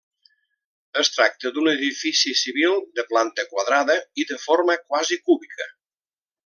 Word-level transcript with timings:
Es 1.01 1.11
tracta 1.17 1.51
d'un 1.57 1.69
edifici 1.73 2.33
civil 2.41 2.81
de 3.01 3.07
planta 3.13 3.47
quadrada 3.53 4.01
i 4.25 4.29
de 4.33 4.43
forma 4.47 4.81
quasi 4.85 5.23
cúbica. 5.29 5.75